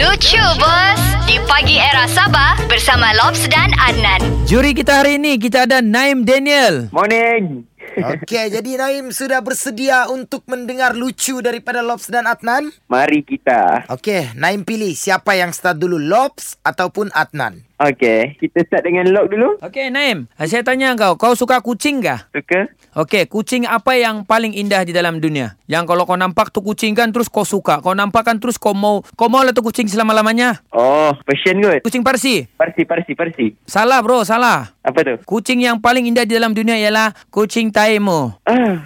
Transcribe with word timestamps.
Lucu 0.00 0.40
bos 0.56 1.02
Di 1.28 1.36
pagi 1.44 1.76
era 1.76 2.08
Sabah 2.08 2.56
Bersama 2.72 3.12
Lobs 3.20 3.44
dan 3.52 3.68
Adnan 3.76 4.24
Juri 4.48 4.72
kita 4.72 5.04
hari 5.04 5.20
ini 5.20 5.36
kita 5.36 5.68
ada 5.68 5.84
Naim 5.84 6.24
Daniel. 6.24 6.88
Morning. 6.88 7.68
Okey, 7.98 8.54
jadi 8.54 8.70
Naim 8.78 9.10
sudah 9.10 9.42
bersedia 9.42 10.06
untuk 10.06 10.46
mendengar 10.46 10.94
lucu 10.94 11.42
daripada 11.42 11.82
Lobs 11.82 12.06
dan 12.06 12.30
Adnan? 12.30 12.70
Mari 12.86 13.26
kita. 13.26 13.90
Okey, 13.90 14.38
Naim 14.38 14.62
pilih 14.62 14.94
siapa 14.94 15.34
yang 15.34 15.50
start 15.50 15.82
dulu, 15.82 15.98
Lobs 15.98 16.54
ataupun 16.62 17.10
Adnan? 17.10 17.66
Okey, 17.80 18.36
kita 18.36 18.60
start 18.68 18.84
dengan 18.84 19.08
lock 19.08 19.32
dulu. 19.32 19.56
Okey 19.64 19.88
Naim, 19.88 20.28
saya 20.36 20.60
tanya 20.60 20.92
kau, 21.00 21.16
kau 21.16 21.32
suka 21.32 21.64
kucing 21.64 22.04
kah? 22.04 22.28
Suka? 22.28 22.68
Okey, 22.92 23.24
kucing 23.24 23.64
apa 23.64 23.96
yang 23.96 24.28
paling 24.28 24.52
indah 24.52 24.84
di 24.84 24.92
dalam 24.92 25.16
dunia? 25.16 25.56
Yang 25.64 25.88
kalau 25.88 26.04
kau 26.04 26.20
nampak 26.20 26.52
tu 26.52 26.60
kucing 26.60 26.92
kan 26.92 27.08
terus 27.08 27.32
kau 27.32 27.48
suka. 27.48 27.80
Kau 27.80 27.96
nampak 27.96 28.28
kan 28.28 28.36
terus 28.36 28.60
kau 28.60 28.76
mau 28.76 29.00
kau 29.16 29.32
mau 29.32 29.40
lah 29.40 29.56
tu 29.56 29.64
kucing 29.64 29.88
selama-lamanya. 29.88 30.60
Oh, 30.76 31.16
passion 31.24 31.56
good. 31.64 31.80
Kucing 31.80 32.04
Parsi. 32.04 32.44
Parsi, 32.52 32.84
parsi, 32.84 33.16
parsi. 33.16 33.46
Salah 33.64 34.04
bro, 34.04 34.28
salah. 34.28 34.76
Apa 34.84 35.00
tu? 35.00 35.14
Kucing 35.24 35.64
yang 35.64 35.80
paling 35.80 36.04
indah 36.04 36.28
di 36.28 36.36
dalam 36.36 36.52
dunia 36.52 36.76
ialah 36.76 37.16
kucing 37.32 37.72
Taimo. 37.80 38.36
Ah, 38.44 38.84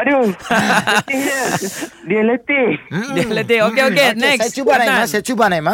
aduh. 0.00 0.32
dia. 1.04 2.20
Letih. 2.24 2.80
Dia 3.12 3.24
letih. 3.28 3.60
Okey 3.68 3.82
okey, 3.92 4.06
Okey, 4.08 4.08
next. 4.16 4.40
Saya 4.40 4.52
cuba 4.56 4.72
Naim, 4.80 4.96
saya 5.04 5.22
cuba 5.22 5.44
Naim. 5.52 5.68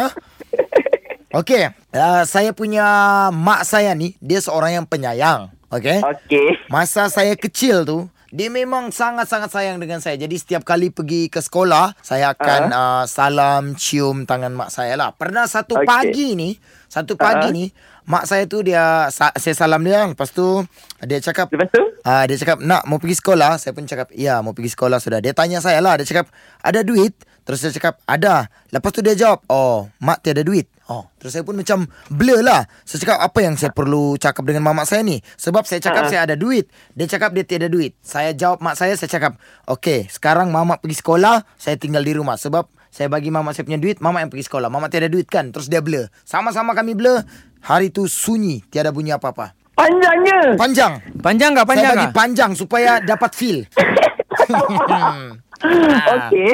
Okey, 1.31 1.63
uh, 1.95 2.23
saya 2.27 2.51
punya 2.51 2.83
mak 3.31 3.63
saya 3.63 3.95
ni, 3.95 4.19
dia 4.19 4.43
seorang 4.43 4.83
yang 4.83 4.85
penyayang. 4.87 5.47
Okey. 5.71 6.03
Okey. 6.03 6.67
Masa 6.67 7.07
saya 7.07 7.39
kecil 7.39 7.87
tu, 7.87 8.11
dia 8.31 8.51
memang 8.51 8.91
sangat-sangat 8.91 9.47
sayang 9.47 9.77
dengan 9.79 10.03
saya. 10.03 10.19
Jadi 10.19 10.35
setiap 10.35 10.67
kali 10.67 10.91
pergi 10.91 11.31
ke 11.31 11.39
sekolah, 11.39 11.95
saya 12.03 12.35
akan 12.35 12.61
uh, 12.67 13.03
salam, 13.07 13.79
cium 13.79 14.27
tangan 14.27 14.51
mak 14.51 14.75
saya 14.75 14.99
lah. 14.99 15.15
Pernah 15.15 15.47
satu 15.47 15.79
Okey. 15.79 15.87
pagi 15.87 16.27
ni, 16.35 16.49
satu 16.87 17.15
pagi 17.15 17.47
Ah. 17.47 17.55
ni, 17.55 17.65
mak 18.07 18.23
saya 18.23 18.47
tu 18.47 18.63
dia, 18.63 19.11
sa- 19.11 19.35
saya 19.35 19.53
salam 19.53 19.83
dia. 19.83 20.07
Lepas 20.07 20.31
tu, 20.31 20.63
dia 21.03 21.19
cakap, 21.19 21.51
Lepas 21.51 21.69
tu? 21.69 21.83
Ah 22.01 22.23
dia 22.23 22.39
cakap 22.39 22.57
nak 22.59 22.87
mau 22.87 22.97
pergi 22.97 23.19
sekolah. 23.19 23.59
Saya 23.59 23.75
pun 23.75 23.83
cakap 23.83 24.15
ya 24.15 24.39
mau 24.39 24.55
pergi 24.55 24.71
sekolah 24.71 24.95
sudah. 24.95 25.19
Dia 25.19 25.35
tanya 25.35 25.59
saya 25.59 25.83
lah. 25.83 25.99
Dia 25.99 26.07
cakap 26.07 26.31
ada 26.57 26.79
duit. 26.79 27.11
Terus 27.43 27.59
saya 27.59 27.71
cakap 27.71 27.99
ada. 28.05 28.47
Lepas 28.71 28.91
tu 28.91 29.03
dia 29.03 29.11
jawab 29.11 29.43
oh 29.45 29.91
mak 29.99 30.19
tiada 30.21 30.39
duit. 30.39 30.71
Oh 30.87 31.03
terus 31.17 31.35
saya 31.35 31.43
pun 31.43 31.51
macam 31.53 31.83
blur 32.07 32.39
lah. 32.39 32.63
Saya 32.83 33.03
cakap 33.03 33.19
apa 33.19 33.39
yang 33.41 33.59
saya 33.59 33.71
perlu 33.71 34.15
cakap 34.15 34.39
dengan 34.41 34.63
mamak 34.63 34.87
saya 34.87 35.03
ni? 35.03 35.19
Sebab 35.35 35.67
saya 35.67 35.83
cakap 35.83 36.07
Ah. 36.07 36.09
saya 36.09 36.21
ada 36.23 36.35
duit. 36.35 36.71
Dia 36.93 37.07
cakap 37.09 37.35
dia 37.35 37.43
tiada 37.43 37.67
duit. 37.67 37.91
Saya 37.99 38.31
jawab 38.31 38.63
mak 38.63 38.79
saya. 38.79 38.95
Saya 38.95 39.11
cakap 39.11 39.35
okey 39.67 40.07
sekarang 40.07 40.47
mamak 40.47 40.79
pergi 40.79 40.95
sekolah. 40.97 41.43
Saya 41.55 41.75
tinggal 41.75 42.07
di 42.07 42.15
rumah. 42.15 42.39
Sebab 42.39 42.71
saya 42.89 43.07
bagi 43.07 43.29
mamak 43.29 43.53
saya 43.53 43.67
punya 43.67 43.79
duit. 43.79 43.99
Mamak 43.99 44.27
yang 44.27 44.31
pergi 44.31 44.45
sekolah. 44.47 44.67
Mamak 44.71 44.89
tiada 44.89 45.07
duit 45.07 45.27
kan. 45.27 45.51
Terus 45.51 45.67
dia 45.67 45.83
blur. 45.83 46.07
Sama-sama 46.23 46.73
kami 46.73 46.95
blur. 46.95 47.21
Hari 47.63 47.91
tu 47.91 48.07
sunyi. 48.07 48.63
Tiada 48.67 48.89
bunyi 48.89 49.11
apa-apa. 49.13 49.53
Panjangnya. 49.77 50.57
Panjang. 50.57 50.93
Panjang? 51.21 51.53
Saya 51.53 51.67
Panjang 51.69 51.91
bagi 51.93 52.07
kah? 52.09 52.15
panjang 52.15 52.51
supaya 52.57 52.97
dapat 52.97 53.31
feel. 53.37 53.59
Okey. 55.57 56.51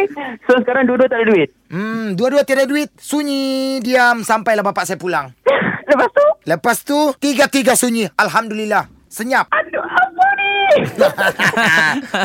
So 0.47 0.59
sekarang 0.63 0.87
dua-dua 0.87 1.07
tak 1.07 1.23
ada 1.23 1.25
duit. 1.31 1.49
Hmm, 1.71 2.15
dua-dua 2.15 2.43
tiada 2.43 2.63
duit, 2.63 2.91
sunyi, 2.95 3.79
diam 3.79 4.23
sampailah 4.23 4.63
bapak 4.63 4.87
saya 4.87 4.99
pulang. 4.99 5.31
Lepas 5.91 6.09
tu? 6.11 6.25
Lepas 6.43 6.77
tu, 6.83 6.99
tiga-tiga 7.19 7.75
sunyi. 7.75 8.07
Alhamdulillah. 8.15 8.87
Senyap. 9.07 9.45
Aduh, 9.53 9.83
apa 9.83 10.25
ni? 10.35 10.51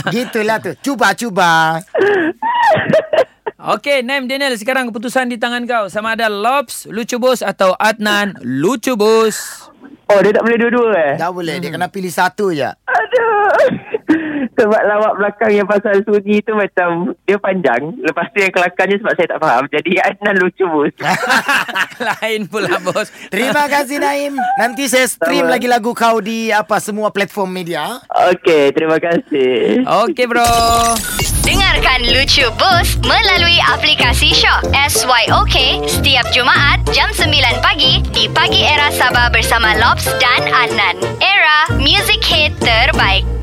Gitulah 0.14 0.56
tu. 0.56 0.72
Cuba, 0.80 1.12
cuba. 1.12 1.78
Okey, 3.58 4.06
Naim 4.06 4.30
Daniel, 4.30 4.54
sekarang 4.54 4.86
keputusan 4.86 5.26
di 5.26 5.34
tangan 5.34 5.66
kau. 5.66 5.90
Sama 5.90 6.14
ada 6.14 6.30
Lobs, 6.30 6.86
Lucu 6.94 7.18
Bos 7.18 7.42
atau 7.42 7.74
Adnan, 7.74 8.38
Lucu 8.38 8.94
Bos. 8.94 9.66
Oh, 10.06 10.22
dia 10.22 10.30
tak 10.30 10.46
boleh 10.46 10.62
dua-dua 10.62 10.88
eh? 10.94 11.14
Dah 11.18 11.34
boleh, 11.34 11.58
dia 11.58 11.74
kena 11.74 11.90
pilih 11.90 12.06
satu 12.06 12.54
je. 12.54 12.70
Aduh. 12.70 13.50
Sebab 14.62 14.78
lawak 14.86 15.12
belakang 15.18 15.52
yang 15.58 15.66
pasal 15.66 15.98
sunyi 16.06 16.38
tu 16.46 16.54
macam 16.54 17.18
dia 17.26 17.34
panjang. 17.42 17.98
Lepas 17.98 18.30
tu 18.30 18.46
yang 18.46 18.54
kelakarnya 18.54 18.96
sebab 19.02 19.12
saya 19.14 19.26
tak 19.30 19.40
faham. 19.42 19.64
Jadi 19.70 19.92
Adnan 20.02 20.34
lucu 20.38 20.66
bos. 20.66 20.94
Lain 22.10 22.46
pula 22.50 22.78
bos. 22.82 23.06
Terima 23.30 23.70
kasih 23.70 24.02
Naim. 24.02 24.34
Nanti 24.58 24.90
saya 24.90 25.06
stream 25.06 25.46
Sama. 25.46 25.54
lagi 25.54 25.66
lagu 25.70 25.94
kau 25.94 26.18
di 26.18 26.50
apa 26.50 26.82
semua 26.82 27.14
platform 27.14 27.54
media. 27.54 28.02
Okey, 28.34 28.74
terima 28.74 28.98
kasih. 28.98 29.82
Okey 29.86 30.26
bro. 30.26 30.46
Dengarkan 31.58 32.14
Lucu 32.14 32.46
Boost 32.54 33.02
melalui 33.02 33.58
aplikasi 33.58 34.30
Shock 34.30 34.70
SYOK 34.70 35.82
setiap 35.90 36.30
Jumaat 36.30 36.78
jam 36.94 37.10
9 37.10 37.34
pagi 37.58 37.98
di 38.14 38.30
Pagi 38.30 38.62
Era 38.62 38.94
Sabah 38.94 39.26
bersama 39.34 39.74
Lobs 39.74 40.06
dan 40.22 40.46
Adnan. 40.54 41.02
Era, 41.18 41.66
music 41.82 42.22
hit 42.22 42.54
terbaik. 42.62 43.37